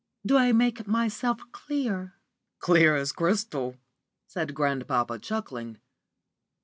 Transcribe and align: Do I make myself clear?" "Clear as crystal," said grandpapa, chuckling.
Do 0.25 0.35
I 0.35 0.51
make 0.51 0.87
myself 0.87 1.41
clear?" 1.51 2.15
"Clear 2.57 2.95
as 2.95 3.11
crystal," 3.11 3.75
said 4.25 4.55
grandpapa, 4.55 5.19
chuckling. 5.19 5.77